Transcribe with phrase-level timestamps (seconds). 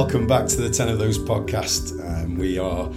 [0.00, 1.92] welcome back to the 10 of Those podcast.
[2.02, 2.90] Um, we are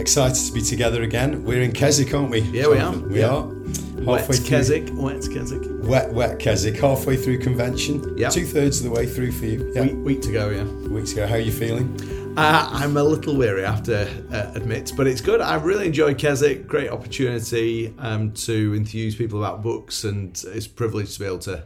[0.00, 1.44] excited to be together again.
[1.44, 2.40] We're in Keswick, aren't we?
[2.40, 2.90] Yeah, we are.
[2.96, 3.28] We Yeah.
[3.28, 3.46] are.
[3.98, 4.88] Wet Halfway through, Keswick.
[4.94, 5.62] Wet Keswick.
[5.84, 8.12] Wet, wet Keswick, halfway through convention.
[8.18, 8.30] Yeah.
[8.30, 9.70] Two thirds of the way through for you.
[9.72, 9.82] Yeah.
[9.82, 10.64] Week, week to go, yeah.
[10.88, 11.28] Weeks ago.
[11.28, 11.96] How are you feeling?
[12.36, 15.40] Uh, I'm a little weary, I have to uh, admit, but it's good.
[15.40, 16.66] I really enjoy Keswick.
[16.66, 21.38] Great opportunity um, to enthuse people about books, and it's a privilege to be able
[21.38, 21.62] to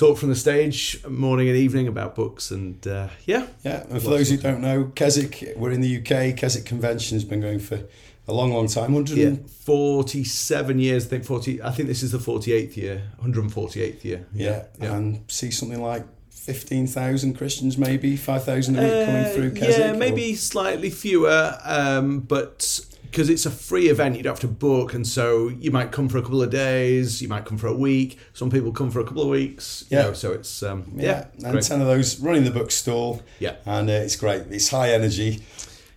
[0.00, 2.50] talk from the stage morning and evening about books.
[2.50, 6.34] And uh, yeah, Yeah, and for those who don't know, Keswick, we're in the UK.
[6.36, 7.78] Keswick Convention has been going for
[8.26, 8.94] a long, long time.
[8.94, 11.06] 147 yeah, years.
[11.06, 11.62] I think 40.
[11.62, 14.26] I think this is the 48th year, 148th year.
[14.32, 14.94] yeah, yeah.
[14.96, 19.78] and see something like 15,000 Christians, maybe 5,000 a week coming Uh, through Keswick.
[19.78, 24.40] Yeah, or- maybe slightly fewer, um, but because it's a free event, you don't have
[24.40, 27.58] to book, and so you might come for a couple of days, you might come
[27.58, 28.18] for a week.
[28.34, 29.84] Some people come for a couple of weeks.
[29.90, 30.04] you Yeah.
[30.04, 31.64] know, so it's um, Yeah, yeah, and great.
[31.64, 33.22] 10 of those running the bookstall.
[33.38, 33.56] Yeah.
[33.66, 34.42] And uh, it's great.
[34.50, 35.42] It's high energy.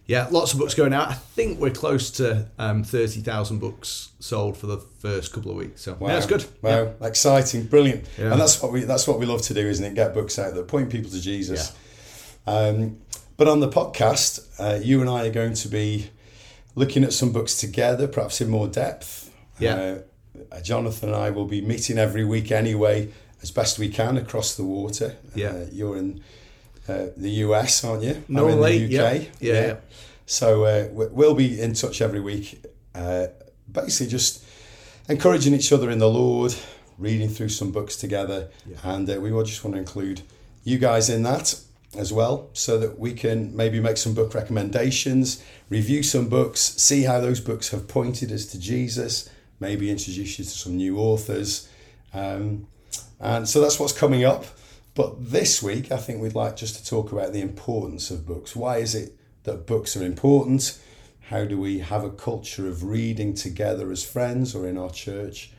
[0.05, 1.07] yeah, lots of books going out.
[1.09, 5.57] I think we're close to um, thirty thousand books sold for the first couple of
[5.57, 5.81] weeks.
[5.83, 6.09] So Wow.
[6.09, 6.45] yeah, it's good.
[6.61, 8.03] Wow, exciting, brilliant.
[8.19, 8.31] Yeah.
[8.33, 9.93] And that's what we that's what we love to do, isn't it?
[9.95, 11.71] Get books out that point people to Jesus.
[12.45, 12.97] Um,
[13.37, 16.09] but on the podcast, uh, you and I are going to be
[16.75, 19.31] looking at some books together, perhaps in more depth.
[19.59, 19.97] Yeah.
[20.51, 23.09] Uh, Jonathan and I will be meeting every week anyway,
[23.41, 25.15] as best we can across the water.
[25.35, 25.49] Yeah.
[25.49, 26.23] Uh, you're in
[26.87, 28.11] uh, the US, aren't you?
[28.11, 29.27] I'm Normally, in the UK.
[29.39, 29.53] yeah.
[29.67, 29.75] Yeah.
[30.25, 32.63] So uh, we- we'll be in touch every week,
[32.95, 33.27] uh,
[33.71, 34.43] basically just
[35.09, 36.55] encouraging each other in the Lord,
[36.97, 38.77] reading through some books together, Yeah.
[38.83, 40.21] and uh, we will just want to include
[40.63, 41.59] you guys in that
[41.97, 47.03] as well, so that we can maybe make some book recommendations, review some books, see
[47.03, 51.69] how those books have pointed us to Jesus, maybe introduce you to some new authors,
[52.13, 52.67] um,
[53.19, 54.45] and so that's what's coming up.
[54.95, 58.55] But this week, I think we'd like just to talk about the importance of books.
[58.55, 60.79] Why is it that books are important?
[61.29, 65.51] How do we have a culture of reading together as friends or in our church?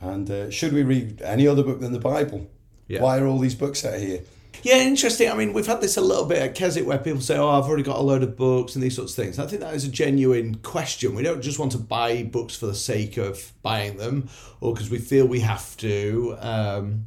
[0.00, 2.50] And uh, should we read any other book than the Bible?
[2.88, 3.00] Yeah.
[3.02, 4.22] Why are all these books out here?
[4.62, 5.30] Yeah, interesting.
[5.30, 7.64] I mean, we've had this a little bit at Keswick where people say, "Oh, I've
[7.64, 9.38] already got a load of books" and these sorts of things.
[9.38, 11.14] I think that is a genuine question.
[11.14, 14.28] We don't just want to buy books for the sake of buying them,
[14.60, 16.36] or because we feel we have to.
[16.38, 17.06] Um,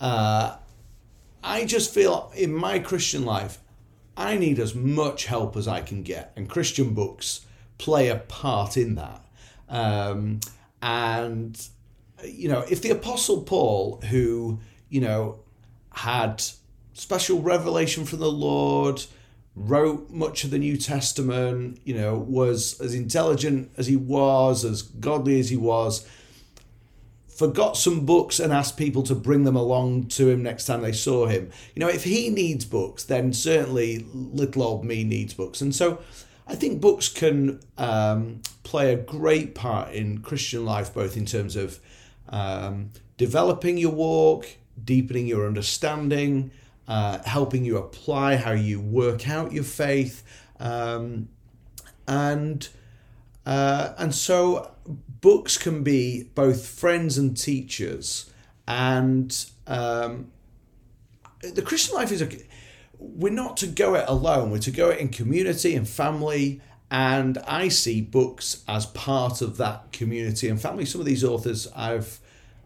[0.00, 0.56] uh,
[1.42, 3.58] I just feel in my Christian life,
[4.16, 7.46] I need as much help as I can get, and Christian books
[7.78, 9.24] play a part in that.
[9.70, 10.40] Um,
[10.82, 11.68] and
[12.24, 14.58] you know, if the Apostle Paul, who
[14.90, 15.38] you know
[15.92, 16.42] had
[17.00, 19.02] special revelation from the Lord,
[19.56, 24.82] wrote much of the New Testament, you know, was as intelligent as he was, as
[24.82, 26.06] godly as he was,
[27.26, 30.92] forgot some books and asked people to bring them along to him next time they
[30.92, 31.50] saw him.
[31.74, 35.62] You know, if he needs books, then certainly little old me needs books.
[35.62, 36.02] And so
[36.46, 41.56] I think books can um, play a great part in Christian life, both in terms
[41.56, 41.80] of
[42.28, 44.46] um, developing your walk,
[44.84, 46.50] deepening your understanding,
[46.90, 50.24] uh, helping you apply how you work out your faith.
[50.58, 51.28] Um,
[52.08, 52.68] and
[53.46, 54.72] uh, and so
[55.20, 58.28] books can be both friends and teachers.
[58.66, 59.32] And
[59.68, 60.32] um,
[61.54, 62.28] the christian life is a
[62.98, 64.50] we're not to go it alone.
[64.50, 66.60] We're to go it in community and family.
[66.90, 70.84] And i see books as part of that community and family.
[70.84, 72.18] Some of these authors i've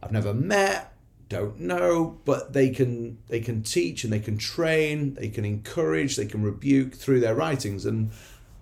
[0.02, 0.93] i've never met
[1.36, 6.16] don't know but they can they can teach and they can train they can encourage
[6.16, 8.10] they can rebuke through their writings and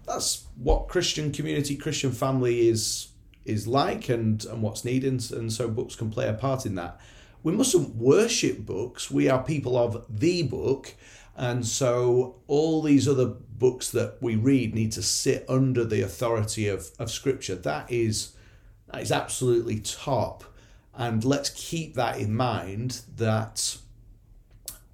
[0.06, 3.08] that's what Christian community, Christian family is
[3.44, 7.00] is like, and and what's needed, and so books can play a part in that.
[7.42, 9.10] We mustn't worship books.
[9.10, 10.94] We are people of the book,
[11.36, 16.68] and so all these other books that we read need to sit under the authority
[16.68, 17.56] of of Scripture.
[17.56, 18.32] That is
[18.92, 20.44] that is absolutely top,
[20.96, 23.02] and let's keep that in mind.
[23.16, 23.78] That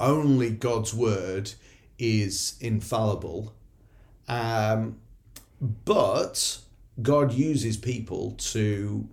[0.00, 1.53] only God's word
[1.99, 3.55] is infallible
[4.29, 5.00] um,
[5.61, 6.61] but
[7.00, 9.09] God uses people to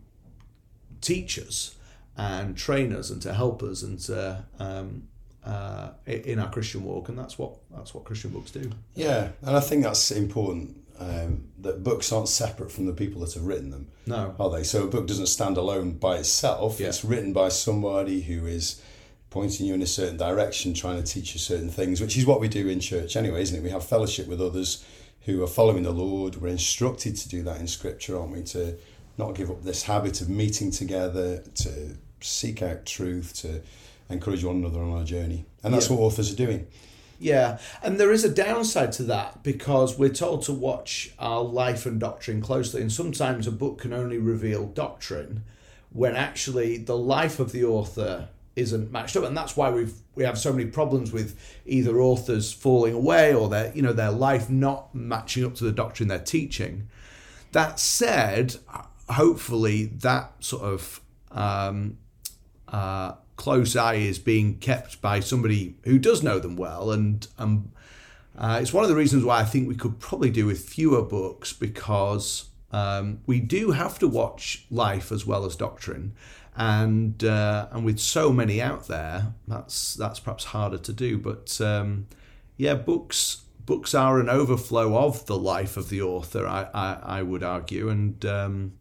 [1.02, 1.76] teach us
[2.18, 5.08] and train us and to help us and to um,
[5.44, 8.72] uh, in our Christian walk, and that's what that's what Christian books do.
[8.96, 13.34] Yeah, and I think that's important um, that books aren't separate from the people that
[13.34, 13.88] have written them.
[14.08, 14.64] No, are they?
[14.64, 16.80] So a book doesn't stand alone by itself.
[16.80, 16.88] Yeah.
[16.88, 18.82] It's written by somebody who is
[19.30, 22.40] pointing you in a certain direction, trying to teach you certain things, which is what
[22.40, 23.64] we do in church anyway, isn't it?
[23.64, 24.86] We have fellowship with others
[25.22, 26.38] who are following the Lord.
[26.38, 28.44] We're instructed to do that in Scripture, aren't we?
[28.44, 28.78] To
[29.18, 33.62] not give up this habit of meeting together, to seek out truth, to
[34.10, 35.46] encourage one another on our journey.
[35.64, 35.96] And that's Yeah.
[35.98, 36.68] what authors are doing.
[37.20, 41.86] Yeah, and there is a downside to that because we're told to watch our life
[41.86, 45.44] and doctrine closely, and sometimes a book can only reveal doctrine
[45.92, 50.24] when actually the life of the author isn't matched up, and that's why we've we
[50.24, 54.50] have so many problems with either authors falling away or their you know their life
[54.50, 56.88] not matching up to the doctrine they're teaching.
[57.52, 58.58] That said,
[59.10, 61.02] hopefully that sort of
[61.32, 61.98] um,
[62.68, 67.72] uh, close eye is being kept by somebody who does know them well, and um,
[68.38, 71.02] uh, it's one of the reasons why I think we could probably do with fewer
[71.02, 76.14] books because um, we do have to watch life as well as doctrine,
[76.56, 81.18] and uh, and with so many out there, that's that's perhaps harder to do.
[81.18, 82.08] But um,
[82.58, 86.48] yeah, books books are an overflow of the life of the author.
[86.48, 88.74] I I, I would argue, and um,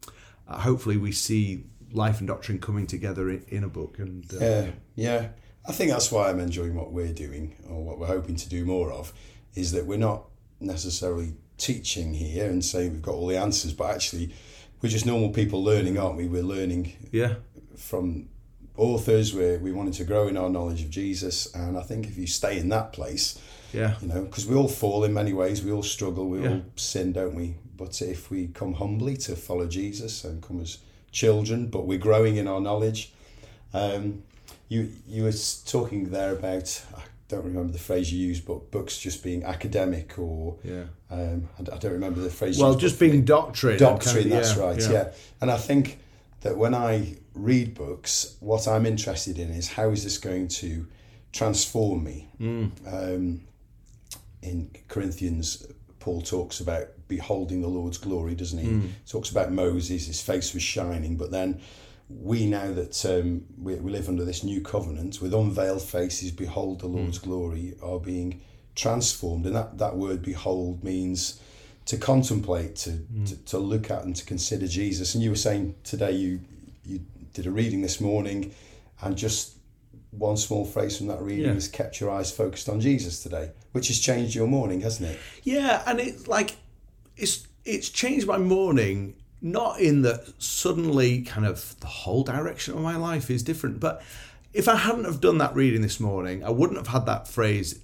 [0.48, 3.98] hopefully we see life and doctrine coming together in, in a book.
[3.98, 5.28] And uh, yeah, yeah,
[5.66, 8.66] I think that's why I'm enjoying what we're doing, or what we're hoping to do
[8.66, 9.12] more of,
[9.54, 10.24] is that we're not
[10.60, 14.34] necessarily teaching here and saying we've got all the answers, but actually
[14.82, 16.26] we're just normal people learning, aren't we?
[16.26, 16.92] We're learning.
[17.12, 17.36] Yeah.
[17.76, 18.28] From
[18.76, 22.18] authors, we we wanted to grow in our knowledge of Jesus, and I think if
[22.18, 23.38] you stay in that place,
[23.72, 26.50] yeah, you know, because we all fall in many ways, we all struggle, we yeah.
[26.50, 27.54] all sin, don't we?
[27.76, 30.78] But if we come humbly to follow Jesus and come as
[31.14, 33.12] children, but we're growing in our knowledge.
[33.72, 34.22] Um,
[34.68, 35.32] you you were
[35.66, 40.18] talking there about I don't remember the phrase you used, but books just being academic
[40.18, 40.84] or yeah.
[41.10, 42.58] Um, I, I, don't remember the phrase.
[42.58, 43.78] Well, just being doctrine.
[43.78, 44.80] Doctrine, kind of, that's yeah, right.
[44.80, 44.90] Yeah.
[44.90, 45.98] yeah, and I think
[46.40, 50.86] that when I read books, what I'm interested in is how is this going to
[51.32, 52.28] transform me.
[52.40, 52.70] Mm.
[52.86, 53.40] Um,
[54.42, 55.66] in Corinthians,
[56.04, 58.68] Paul talks about beholding the Lord's glory, doesn't he?
[58.68, 58.90] Mm.
[59.08, 61.62] Talks about Moses, his face was shining, but then
[62.10, 66.80] we now that um, we, we live under this new covenant with unveiled faces, behold
[66.80, 67.22] the Lord's mm.
[67.22, 68.42] glory, are being
[68.74, 69.46] transformed.
[69.46, 71.40] And that, that word behold means
[71.86, 73.26] to contemplate, to, mm.
[73.26, 75.14] to, to, look at and to consider Jesus.
[75.14, 76.40] And you were saying today you,
[76.84, 77.00] you
[77.32, 78.54] did a reading this morning
[79.00, 79.54] and just
[80.10, 81.54] one small phrase from that reading yeah.
[81.54, 85.18] has kept your eyes focused on Jesus today, which has changed your morning, hasn't it?
[85.42, 86.56] Yeah, and it's like
[87.16, 92.80] it's it's changed my morning not in that suddenly kind of the whole direction of
[92.80, 94.02] my life is different but
[94.52, 97.78] if i hadn't have done that reading this morning i wouldn't have had that phrase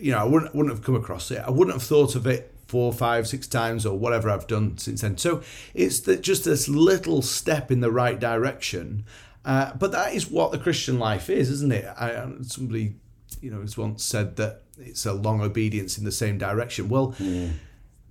[0.00, 1.38] you know i wouldn't wouldn't have come across it.
[1.38, 5.02] I wouldn't have thought of it four five six times or whatever i've done since
[5.02, 5.18] then.
[5.18, 5.42] So
[5.74, 9.04] it's that just this little step in the right direction
[9.44, 11.84] uh, but that is what the christian life is isn't it?
[11.84, 12.94] I, somebody
[13.40, 17.12] you know has once said that it's a long obedience in the same direction well
[17.18, 17.50] mm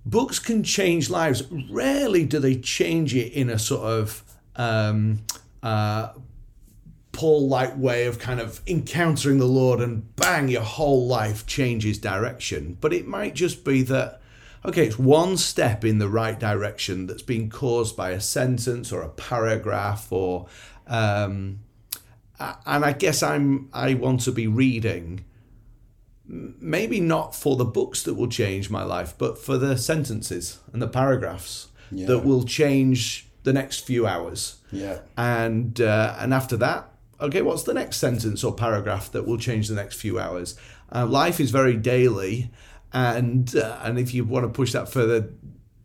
[0.04, 1.42] books can change lives.
[1.70, 4.24] Rarely do they change it in a sort of
[4.56, 5.22] um,
[5.62, 6.12] uh,
[7.12, 11.98] Paul like way of kind of encountering the Lord and bang, your whole life changes
[11.98, 12.76] direction.
[12.80, 14.20] But it might just be that,
[14.64, 19.02] okay, it's one step in the right direction that's been caused by a sentence or
[19.02, 20.46] a paragraph or.
[20.86, 21.60] Um,
[22.66, 25.24] and I guess I'm I want to be reading
[26.32, 30.80] maybe not for the books that will change my life, but for the sentences and
[30.80, 32.06] the paragraphs yeah.
[32.06, 34.56] that will change the next few hours.
[34.72, 35.00] Yeah.
[35.16, 36.88] And uh, and after that,
[37.20, 40.56] okay, what's the next sentence or paragraph that will change the next few hours?
[40.90, 42.50] Uh, life is very daily,
[42.92, 45.28] and uh, and if you want to push that further,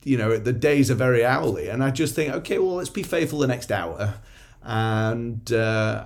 [0.03, 1.67] you know the days are very hourly.
[1.67, 4.15] And I just think, okay, well, let's be faithful the next hour,
[4.63, 6.05] and uh,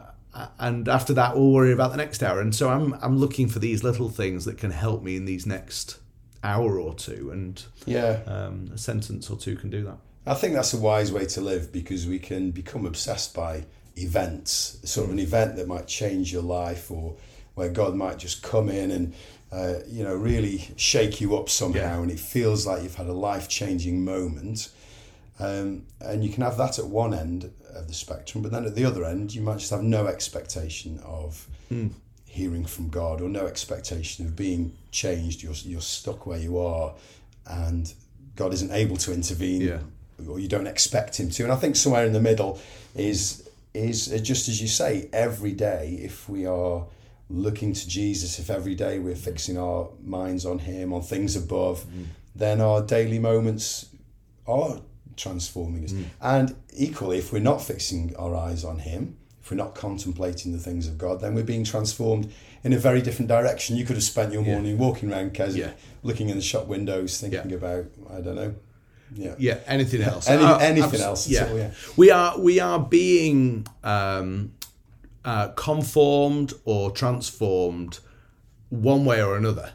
[0.60, 2.40] and after that we'll worry about the next hour.
[2.40, 5.46] And so i'm i'm looking for these little things that can help me in these
[5.46, 6.00] next
[6.44, 7.30] hour or two.
[7.32, 8.20] And yeah.
[8.26, 9.98] um, a sentence or two can do that.
[10.26, 13.66] I think that's a wise way to live because we can become obsessed by
[13.98, 17.16] events sort of an event that might change your life or
[17.56, 19.14] where god might just come in and
[19.52, 21.80] uh, you know really shake you up somehow.
[21.80, 22.02] Yeah.
[22.02, 24.70] and it feels like you've had a life-changing moment
[25.42, 28.76] um, and you can have that at one end of the spectrum, but then at
[28.76, 31.92] the other end, you might just have no expectation of mm.
[32.26, 35.42] hearing from God or no expectation of being changed.
[35.42, 36.94] You're, you're stuck where you are,
[37.48, 37.92] and
[38.36, 39.80] God isn't able to intervene, yeah.
[40.30, 41.44] or you don't expect Him to.
[41.44, 42.60] And I think somewhere in the middle
[42.96, 46.86] is is just as you say, every day, if we are
[47.30, 51.84] looking to Jesus, if every day we're fixing our minds on Him, on things above,
[51.86, 52.06] mm.
[52.36, 53.88] then our daily moments
[54.46, 54.82] are
[55.22, 55.94] transforming us.
[55.94, 56.06] Mm.
[56.22, 60.58] And equally, if we're not fixing our eyes on Him, if we're not contemplating the
[60.58, 62.32] things of God, then we're being transformed
[62.64, 63.76] in a very different direction.
[63.76, 64.82] You could have spent your morning yeah.
[64.82, 65.72] walking around Kes, yeah.
[66.04, 67.56] looking in the shop windows, thinking yeah.
[67.56, 68.56] about I don't know.
[69.14, 69.36] Yeah.
[69.38, 69.60] Yeah.
[69.68, 70.30] Anything else?
[70.30, 71.28] Any, uh, anything else?
[71.28, 71.48] Yeah.
[71.48, 71.72] All, yeah.
[71.98, 74.54] We are we are being um,
[75.26, 78.00] uh, conformed or transformed
[78.70, 79.74] one way or another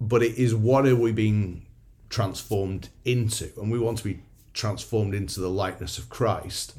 [0.00, 1.66] but it is what are we being
[2.08, 4.20] transformed into, and we want to be
[4.52, 6.74] transformed into the likeness of Christ,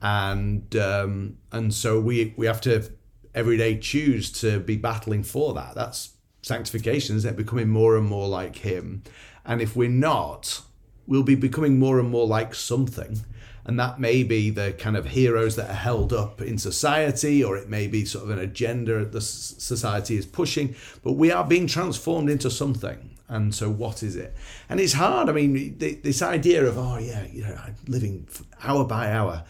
[0.00, 2.90] and um, and so we we have to
[3.34, 5.74] every day choose to be battling for that.
[5.74, 6.10] That's
[6.42, 7.36] sanctification, isn't it?
[7.36, 9.02] Becoming more and more like Him,
[9.44, 10.62] and if we're not,
[11.06, 13.20] we'll be becoming more and more like something.
[13.64, 17.56] And that may be the kind of heroes that are held up in society, or
[17.56, 20.76] it may be sort of an agenda that the society is pushing.
[21.02, 24.34] But we are being transformed into something and so what is it?
[24.68, 28.28] And it's hard i mean this idea of oh yeah you know i'm living
[28.62, 29.44] hour by hour.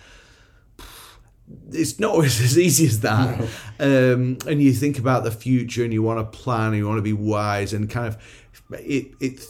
[1.70, 3.38] It's not always as easy as that.
[3.78, 4.14] No.
[4.14, 6.98] um, and you think about the future and you want to plan and you want
[6.98, 8.18] to be wise and kind of
[8.80, 9.40] it, it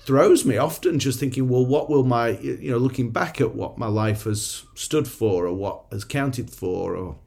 [0.00, 3.76] throws me often just thinking well what will my you know looking back at what
[3.76, 7.18] my life has stood for or what has counted for or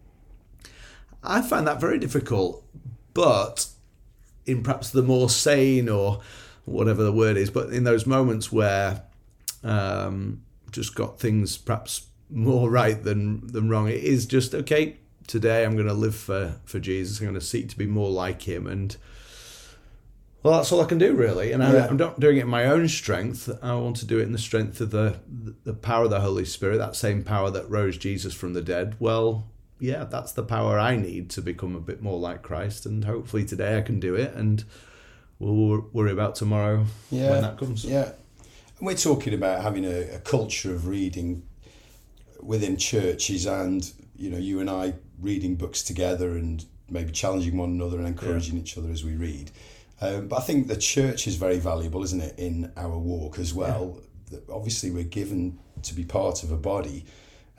[1.21, 2.63] i find that very difficult
[3.13, 3.65] but
[4.45, 6.21] in perhaps the more sane or
[6.65, 9.03] whatever the word is, but in those moments where
[9.63, 14.97] um, just got things perhaps more right than than wrong, it is just okay.
[15.27, 17.19] Today I'm going to live for for Jesus.
[17.19, 18.95] I'm going to seek to be more like Him, and
[20.41, 21.51] well, that's all I can do really.
[21.51, 21.63] And.
[21.63, 23.49] I, am not doing it in my own strength.
[23.61, 25.19] I want to do it in the strength of the
[25.63, 28.95] the power of the Holy Spirit, that same power that rose Jesus from the dead.
[28.99, 29.47] Well,
[29.79, 33.45] yeah, that's the power I need to become a bit more like Christ, and hopefully
[33.45, 34.33] today I can do it.
[34.33, 34.63] And
[35.39, 37.85] we'll worry about tomorrow yeah, when that comes.
[37.85, 38.11] Yeah.
[38.77, 41.43] And we're talking about having a, a culture of reading
[42.41, 47.69] within churches and, you know, you and I reading books together and maybe challenging one
[47.69, 48.61] another and encouraging yeah.
[48.61, 49.51] each other as we read.
[50.01, 53.53] Um, but I think the church is very valuable, isn't it, in our walk as
[53.53, 54.01] well.
[54.31, 54.39] Yeah.
[54.49, 57.05] Obviously, we're given to be part of a body.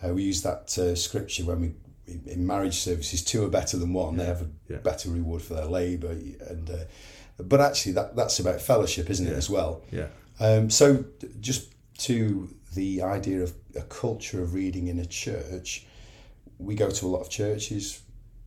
[0.02, 1.72] Uh, we use that uh, scripture when we
[2.26, 3.22] in marriage services.
[3.22, 4.14] Two are better than one.
[4.14, 4.20] Yeah.
[4.20, 6.84] They have a better reward for their labour, and uh,
[7.38, 9.82] but actually, that that's about fellowship, isn't it, as well?
[9.90, 10.08] Yeah.
[10.38, 11.04] Um, so,
[11.40, 15.86] just to the idea of a culture of reading in a church,
[16.58, 18.02] we go to a lot of churches.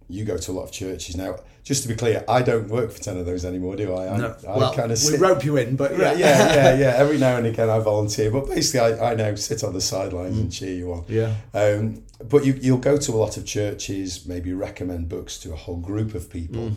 [0.09, 1.39] You go to a lot of churches now.
[1.63, 4.07] Just to be clear, I don't work for ten of those anymore, do I?
[4.07, 4.35] I, no.
[4.47, 6.13] I well, kind of sit, we rope you in, but yeah.
[6.13, 6.17] yeah,
[6.55, 6.93] yeah, yeah.
[6.97, 10.35] Every now and again, I volunteer, but basically, I, I now sit on the sidelines
[10.35, 10.41] mm.
[10.41, 11.05] and cheer you on.
[11.07, 11.35] Yeah.
[11.53, 15.55] Um, but you you'll go to a lot of churches, maybe recommend books to a
[15.55, 16.71] whole group of people.
[16.71, 16.75] Mm.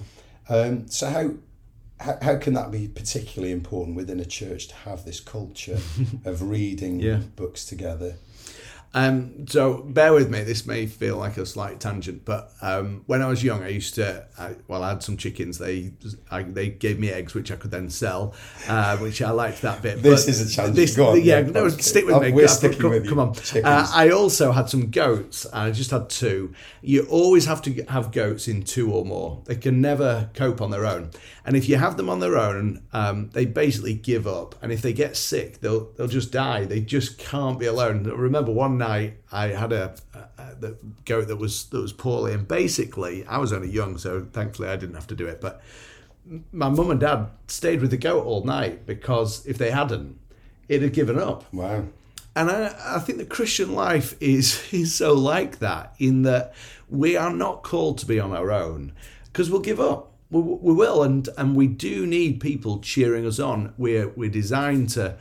[0.48, 1.30] Um, so how
[2.00, 5.78] how, how can that be particularly important within a church to have this culture
[6.24, 7.20] of reading yeah.
[7.36, 8.16] books together?
[8.96, 10.42] Um, so bear with me.
[10.42, 13.94] This may feel like a slight tangent, but um, when I was young, I used
[13.96, 14.26] to.
[14.38, 15.58] I, well, I had some chickens.
[15.58, 15.92] They
[16.30, 18.34] I, they gave me eggs, which I could then sell,
[18.66, 20.02] uh, which I liked that bit.
[20.02, 20.76] this but is a tangent.
[20.76, 22.32] This, Go on, yeah, yeah no, stick with I'm, me.
[22.32, 23.06] We're sticking come, with.
[23.06, 23.36] Come on.
[23.62, 25.44] Uh, I also had some goats.
[25.52, 26.54] I just had two.
[26.80, 29.42] You always have to have goats in two or more.
[29.44, 31.10] They can never cope on their own.
[31.44, 34.54] And if you have them on their own, um, they basically give up.
[34.62, 36.64] And if they get sick, they'll they'll just die.
[36.64, 38.10] They just can't be alone.
[38.10, 38.85] I remember one night
[39.32, 40.74] I had a, a, a
[41.04, 44.76] goat that was that was poorly, and basically I was only young, so thankfully I
[44.76, 45.40] didn't have to do it.
[45.40, 45.60] But
[46.52, 50.18] my mum and dad stayed with the goat all night because if they hadn't,
[50.68, 51.52] it had given up.
[51.52, 51.84] Wow.
[52.34, 56.54] And I, I think the Christian life is is so like that in that
[56.88, 58.92] we are not called to be on our own
[59.24, 60.12] because we'll give up.
[60.30, 63.74] We, we will, and and we do need people cheering us on.
[63.78, 65.16] We're we're designed to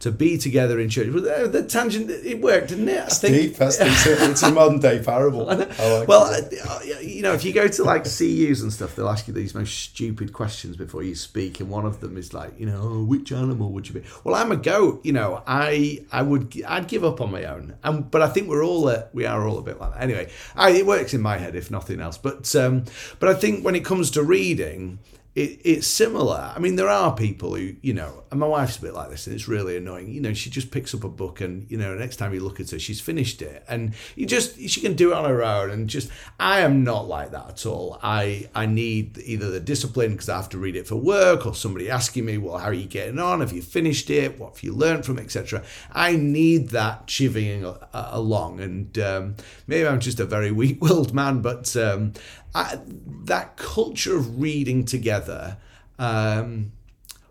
[0.00, 1.08] to be together in church.
[1.12, 3.04] The tangent, it worked, didn't it?
[3.04, 3.60] It's I think, deep.
[3.60, 5.44] It's, a, it's a modern day parable.
[5.44, 9.28] Like well, uh, you know, if you go to like CUs and stuff, they'll ask
[9.28, 12.66] you these most stupid questions before you speak, and one of them is like, you
[12.66, 14.02] know, oh, which animal would you be?
[14.24, 15.04] Well, I'm a goat.
[15.04, 18.48] You know, I I would I'd give up on my own, and but I think
[18.48, 20.02] we're all a, we are all a bit like that.
[20.02, 22.16] Anyway, I, it works in my head if nothing else.
[22.16, 22.84] But um,
[23.18, 24.98] but I think when it comes to reading
[25.36, 26.52] it, it's similar.
[26.54, 29.28] I mean, there are people who, you know, and my wife's a bit like this,
[29.28, 30.10] and it's really annoying.
[30.10, 32.58] You know, she just picks up a book, and you know, next time you look
[32.58, 35.70] at her, she's finished it, and you just she can do it on her own.
[35.70, 36.10] And just,
[36.40, 38.00] I am not like that at all.
[38.02, 41.54] I I need either the discipline because I have to read it for work, or
[41.54, 43.40] somebody asking me, well, how are you getting on?
[43.40, 44.36] Have you finished it?
[44.38, 45.62] What have you learned from, etc.
[45.92, 49.36] I need that chivying along, and um,
[49.68, 52.14] maybe I'm just a very weak-willed man, but um,
[52.52, 55.56] That culture of reading together.
[55.98, 56.72] Um,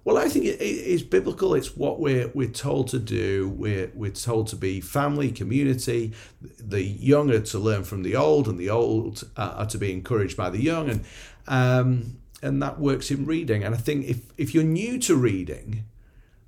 [0.06, 1.54] well, I think it, it, it's biblical.
[1.54, 3.50] It's what we're we're told to do.
[3.50, 6.14] We're we're told to be family, community.
[6.42, 9.92] The young are to learn from the old, and the old uh, are to be
[9.92, 11.06] encouraged by the young, and
[11.48, 13.64] um, and that works in reading.
[13.64, 15.84] And I think if if you're new to reading,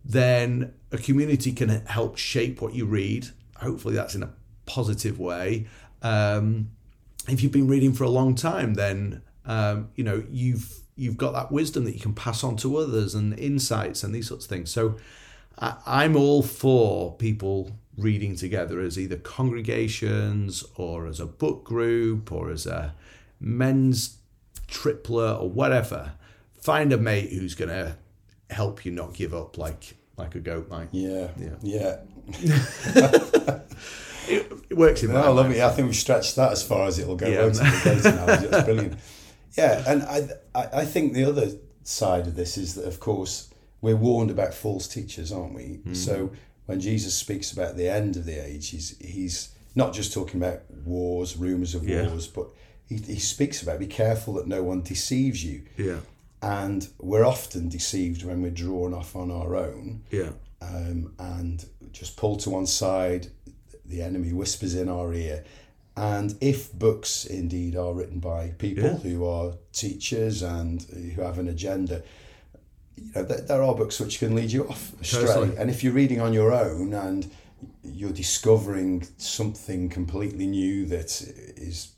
[0.03, 3.27] then a community can help shape what you read.
[3.57, 4.33] Hopefully, that's in a
[4.65, 5.67] positive way.
[6.01, 6.71] Um,
[7.27, 11.33] if you've been reading for a long time, then um, you know, you've you've got
[11.33, 14.49] that wisdom that you can pass on to others and insights and these sorts of
[14.49, 14.71] things.
[14.71, 14.97] So
[15.57, 22.31] I, I'm all for people reading together as either congregations or as a book group
[22.31, 22.93] or as a
[23.39, 24.17] men's
[24.67, 26.13] tripler or whatever.
[26.61, 27.97] Find a mate who's going to
[28.49, 30.89] help you not give up like like a goat might.
[30.91, 31.29] Yeah,
[31.63, 31.97] yeah.
[34.27, 35.55] It, it works in No, I love life.
[35.57, 35.61] it.
[35.61, 37.27] I think we've stretched that as far as it'll go.
[37.27, 37.39] Yeah.
[37.39, 38.47] Right to the data analogy.
[38.47, 38.99] That's brilliant.
[39.57, 41.51] Yeah, and I, I I think the other
[41.83, 43.49] side of this is that, of course,
[43.81, 45.79] we're warned about false teachers, aren't we?
[45.83, 45.93] Hmm.
[45.93, 46.31] So
[46.67, 50.61] when Jesus speaks about the end of the age, he's he's not just talking about
[50.85, 52.07] wars, rumors of Yeah.
[52.07, 52.47] wars, but
[52.87, 55.63] he, he speaks about be careful that no one deceives you.
[55.77, 55.99] Yeah,
[56.41, 62.15] And we're often deceived when we're drawn off on our own yeah, um, and just
[62.17, 63.27] pulled to one side.
[63.91, 65.43] The enemy whispers in our ear.
[65.97, 68.97] And if books indeed are written by people Yeah.
[68.97, 72.01] who are teachers and who have an agenda,
[72.95, 75.25] you know, there, there are books which can lead you off astray.
[75.25, 75.57] Totally.
[75.57, 77.29] And if you're reading on your own and
[77.83, 81.89] you're discovering something completely new that is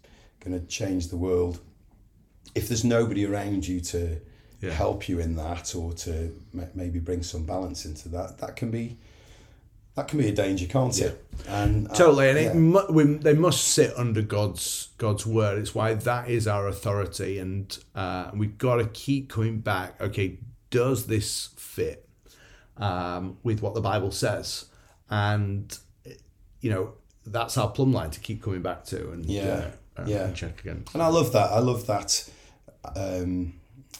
[0.43, 1.59] going to change the world,
[2.55, 4.17] if there's nobody around you to
[4.61, 4.71] Yeah.
[4.71, 6.33] help you in that or to
[6.73, 8.97] maybe bring some balance into that, that can be
[9.95, 11.23] that can be a danger, can't it?
[11.47, 12.29] And uh, totally.
[12.29, 12.49] And yeah.
[12.51, 15.59] it mu- we, they must sit under God's God's word.
[15.59, 20.01] It's why that is our authority, and uh, we've got to keep coming back.
[20.01, 22.07] Okay, does this fit
[22.77, 24.65] um, with what the Bible says?
[25.09, 25.77] And
[26.61, 26.93] you know
[27.25, 30.25] that's our plumb line to keep coming back to, and Yeah, uh, uh, yeah.
[30.25, 30.85] and check again.
[30.93, 31.51] And I love that.
[31.51, 32.29] I love that.
[32.95, 33.53] Um,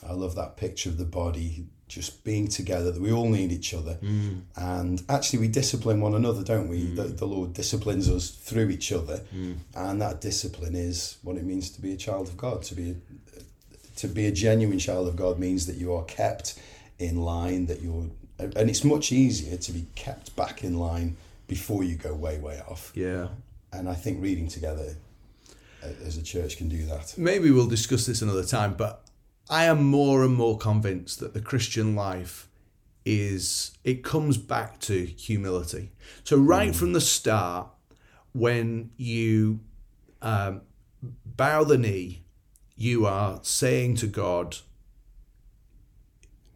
[0.08, 2.92] I love that picture of the body just being together.
[2.92, 4.42] That we all need each other, Mm.
[4.56, 6.80] and actually we discipline one another, don't we?
[6.96, 9.56] The, the Lord disciplines us through each other, Mm.
[9.76, 12.64] and that discipline is what it means to be a child of God.
[12.64, 12.96] To be a,
[13.98, 16.56] to be a genuine child of God means that you are kept
[17.00, 17.68] in line.
[17.68, 18.08] That you're,
[18.40, 21.16] and it's much easier to be kept back in line
[21.48, 22.92] before you go way way off.
[22.96, 23.28] Yeah.
[23.72, 24.96] And I think reading together
[25.84, 27.14] uh, as a church can do that.
[27.18, 29.03] maybe we'll discuss this another time, but
[29.50, 32.48] I am more and more convinced that the Christian life
[33.06, 35.92] is it comes back to humility.
[36.24, 37.68] So right from the start,
[38.34, 39.60] when you
[40.22, 40.62] um,
[41.26, 42.24] bow the knee,
[42.76, 44.58] you are saying to God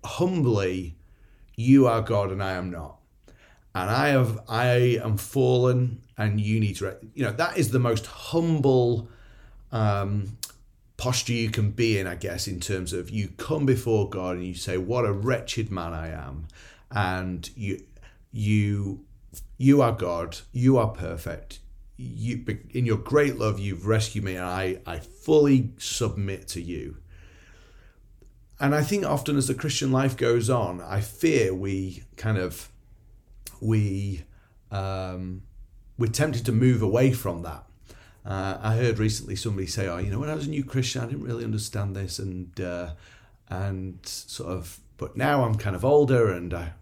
[0.03, 0.95] humbly,
[1.55, 2.97] "You are God and I am not."
[3.81, 6.97] and I have I am fallen, and you need to.
[7.13, 9.07] You know that is the most humble
[9.71, 10.37] um,
[10.97, 14.45] posture you can be in, I guess, in terms of you come before God and
[14.45, 16.47] you say, "What a wretched man I am,"
[16.91, 17.83] and you
[18.31, 19.05] you
[19.57, 21.59] you are God, you are perfect.
[21.97, 26.97] You in your great love, you've rescued me, and I I fully submit to you.
[28.59, 32.69] And I think often as the Christian life goes on, I fear we kind of
[33.61, 34.23] we
[34.71, 35.43] um,
[35.97, 37.66] we're tempted to move away from that.
[38.27, 41.01] Uh, I heard recently somebody say, "Oh, you know, when I was a new Christian,
[41.01, 42.89] I didn't really understand this, and uh,
[43.47, 46.73] and sort of, but now I'm kind of older, and I,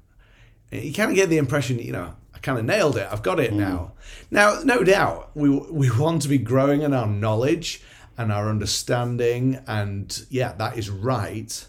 [0.71, 3.08] you kind of get the impression, you know, I kind of nailed it.
[3.12, 3.91] I've got it now.
[4.31, 7.84] Now, no doubt, we we want to be growing in our knowledge
[8.17, 11.67] and our understanding, and yeah, that is right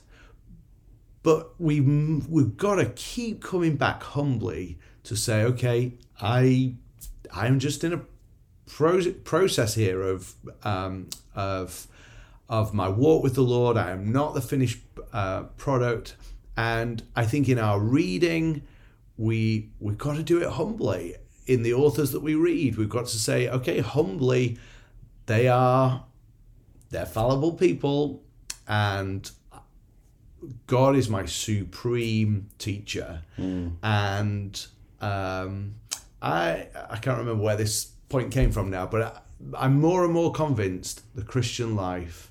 [1.27, 6.75] but we we've got to keep coming back humbly to say, okay, I
[7.35, 8.01] I'm just in a
[8.67, 11.87] pro- process here of um, of
[12.49, 13.77] of my walk with the Lord.
[13.77, 14.81] I am not the finished
[15.13, 16.17] uh, product,
[16.57, 18.63] and I think in our reading,
[19.17, 21.17] we we've got to do it humbly.
[21.47, 24.59] In the authors that we read, we've got to say, okay, humbly,
[25.27, 26.05] they are
[26.91, 28.23] they're fallible people,
[28.67, 29.31] and
[30.67, 33.23] God is my supreme teacher,
[33.83, 34.67] and
[35.01, 35.75] um,
[36.21, 40.13] I I can't remember where this point came from now, but I, I'm more and
[40.13, 42.31] more convinced the Christian life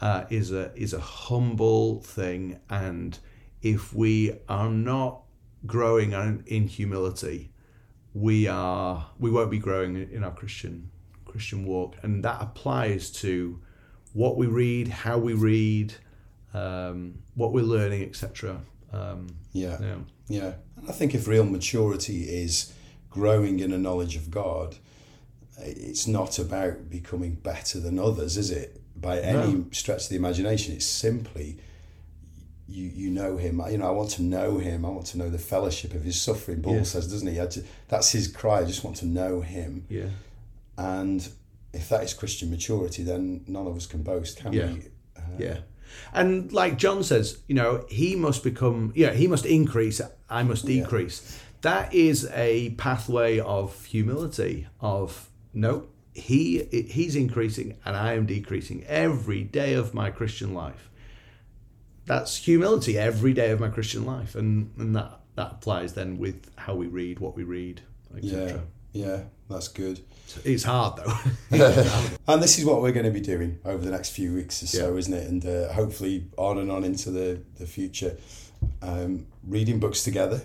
[0.00, 3.18] uh, is a is a humble thing, and
[3.62, 5.22] if we are not
[5.66, 7.50] growing in in humility,
[8.14, 10.90] we are we won't be growing in our Christian
[11.24, 13.60] Christian walk, and that applies to
[14.12, 15.94] what we read, how we read,
[16.54, 18.60] um, what we're learning, etc.
[18.92, 19.78] Um, Yeah.
[19.80, 19.96] yeah.
[20.28, 20.52] Yeah.
[20.76, 22.72] And I think if real maturity is
[23.10, 24.76] growing in a knowledge of God,
[25.58, 28.80] it's not about becoming better than others, is it?
[29.00, 29.64] By any No.
[29.72, 30.74] stretch of the imagination.
[30.74, 31.58] It's simply
[32.70, 33.62] you you know him.
[33.70, 34.84] You know, I want to know him.
[34.84, 36.60] I want to know the fellowship of his suffering.
[36.60, 36.82] Paul Yeah.
[36.82, 37.34] says, doesn't he?
[37.48, 38.60] Ju- That's his cry.
[38.60, 39.86] I just want to know him.
[39.88, 40.10] Yeah.
[40.76, 41.26] And
[41.72, 44.72] if that is Christian maturity, then none of us can boast, can Yeah.
[44.74, 44.80] we?
[45.16, 45.56] Uh, yeah.
[46.12, 50.66] And like John says, you know, he must become, yeah, he must increase, I must
[50.66, 51.38] decrease.
[51.62, 58.84] That is a pathway of humility, of no, he he's increasing and I am decreasing
[58.86, 60.88] every day of my Christian life.
[62.06, 64.34] That's humility every day of my Christian life.
[64.34, 67.82] And, and that, that applies then with how we read, what we read,
[68.14, 68.62] Yeah, etc.
[68.92, 70.00] yeah, yeah that's good.
[70.44, 71.12] It's hard though.
[72.28, 74.66] And this is what we're going to be doing over the next few weeks or
[74.66, 75.28] so, isn't it?
[75.28, 78.16] And uh, hopefully on and on into the, the future.
[78.82, 80.42] Um, reading books together,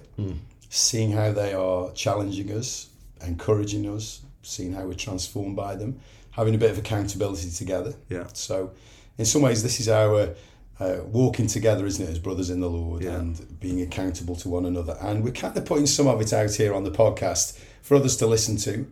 [0.76, 2.90] seeing how they are challenging us,
[3.26, 6.00] encouraging us, seeing how we're transformed by them,
[6.32, 7.94] having a bit of accountability together.
[8.10, 8.26] Yeah.
[8.34, 8.72] So,
[9.18, 10.34] in some ways, this is our
[10.80, 13.20] uh, walking together, isn't it, as brothers in the Lord Yeah.
[13.20, 14.98] and being accountable to one another.
[15.00, 18.18] And we're kind of putting some of it out here on the podcast for others
[18.18, 18.88] to listen to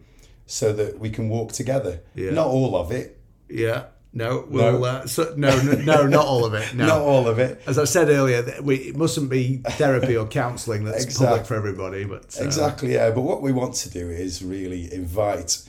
[0.45, 2.01] so that we can walk together.
[2.13, 2.29] Yeah.
[2.31, 3.17] Not all of it,
[3.49, 3.85] yeah.
[4.13, 6.73] No, we'll, Uh, so, no, no, no, not all of it.
[6.75, 6.85] No.
[6.91, 7.61] not all of it.
[7.65, 11.55] As I said earlier, we, it mustn't be therapy or counselling that's Exact- public for
[11.55, 12.03] everybody.
[12.03, 13.11] But uh, Exactly, yeah.
[13.11, 15.63] But what we want to do is really invite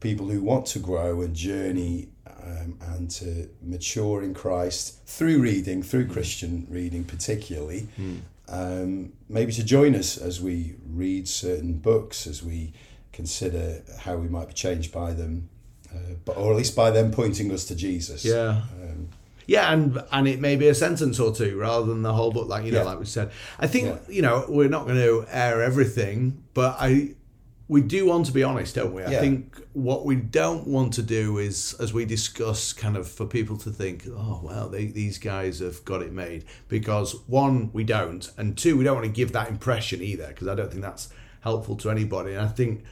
[0.00, 2.08] people who want to grow and journey
[2.44, 7.88] um, and to mature in Christ through reading, through Christian reading particularly,
[8.48, 12.72] um, maybe to join us as we read certain books, as we
[13.12, 15.48] consider how we might be changed by them,
[15.94, 18.24] uh, but, or at least by them pointing us to Jesus.
[18.24, 19.08] yeah, Um,
[19.46, 22.48] yeah, and and it may be a sentence or two rather than the whole book,
[22.48, 22.84] like you know, Yeah.
[22.84, 23.30] like we said.
[23.58, 23.98] I think Yeah.
[24.14, 27.14] you know we're not going to air everything, but I
[27.66, 29.02] we do want to be honest, don't we?
[29.02, 29.20] I Yeah.
[29.20, 33.56] think what we don't want to do is, as we discuss, kind of for people
[33.58, 36.44] to think, oh well, they, these guys have got it made.
[36.68, 40.46] Because one, we don't, and two, we don't want to give that impression either, because
[40.46, 41.08] I don't think that's
[41.40, 42.32] helpful to anybody.
[42.34, 42.82] And I think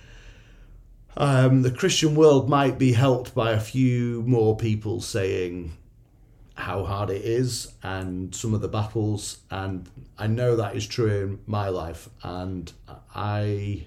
[1.16, 5.72] um, the Christian world might be helped by a few more people saying
[6.54, 11.08] how hard it is and some of the battles and I know that is true
[11.22, 12.70] in my life and
[13.14, 13.86] I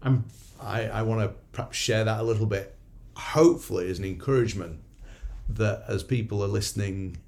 [0.00, 0.24] I'm
[0.60, 2.76] I, I want to perhaps share that a little bit
[3.14, 4.80] hopefully as an encouragement
[5.50, 7.18] that as people are listening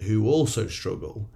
[0.00, 1.28] who also struggle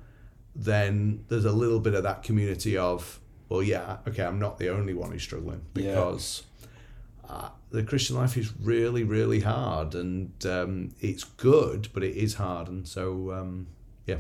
[0.55, 4.69] then there's a little bit of that community of well yeah okay I'm not the
[4.69, 5.95] only one who's struggling Yeah.
[7.29, 12.35] Uh, the Christian life is really, really hard, and um, it's good, but it is
[12.35, 13.67] hard, and so um,
[14.07, 14.19] yeah,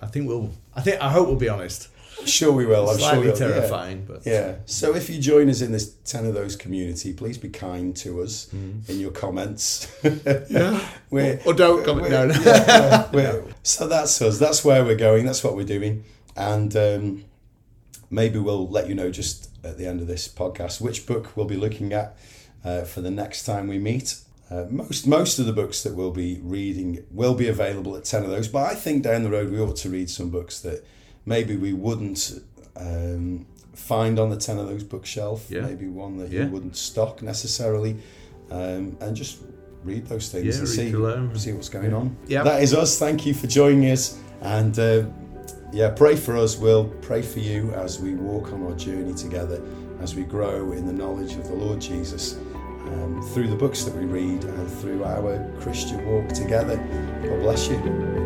[0.00, 0.50] I think we'll.
[0.74, 1.88] I think I hope we'll be honest.
[2.24, 2.88] Sure we will.
[2.88, 3.38] I'm sure Slightly we will.
[3.38, 3.46] yeah.
[3.46, 4.54] terrifying, but Yeah.
[4.64, 8.22] So if you join us in this ten of those community, please be kind to
[8.22, 9.94] us in your comments.
[10.48, 10.80] yeah.
[11.10, 12.08] we're, Or don't comment.
[12.08, 12.34] No, no.
[12.40, 14.38] yeah, yeah, so that's us.
[14.38, 15.26] That's where we're going.
[15.26, 16.04] That's what we're doing.
[16.34, 17.24] And um,
[18.10, 21.46] maybe we'll let you know just at the end of this podcast which book we'll
[21.46, 22.16] be looking at
[22.66, 24.16] uh, for the next time we meet.
[24.50, 28.22] Uh, most most of the books that we'll be reading will be available at ten
[28.24, 28.48] of those.
[28.48, 30.84] But I think down the road we ought to read some books that
[31.24, 32.20] maybe we wouldn't
[32.76, 35.46] um, find on the ten of those bookshelf.
[35.48, 35.62] Yeah.
[35.62, 36.44] Maybe one that Yeah.
[36.44, 37.96] you wouldn't stock necessarily,
[38.50, 39.38] um, and just
[39.82, 42.16] read those things Yeah, and see through see what's going on.
[42.28, 42.42] Yeah.
[42.44, 42.98] That is us.
[42.98, 44.18] Thank you for joining us.
[44.42, 45.06] And uh,
[45.72, 46.56] yeah, pray for us.
[46.56, 49.60] We'll pray for you as we walk on our journey together,
[50.00, 52.38] as we grow in the knowledge of the Lord Jesus
[52.88, 56.76] um, through the books that we read and through our Christian walk together.
[57.22, 58.25] God bless you.